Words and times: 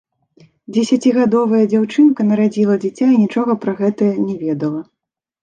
Дзесяцігадовая 0.77 1.59
дзяўчынка 1.73 2.25
нарадзіла 2.31 2.79
дзіця 2.87 3.07
і 3.17 3.21
нічога 3.27 3.51
пра 3.67 3.77
гэта 3.85 4.11
не 4.27 4.35
ведала. 4.43 4.81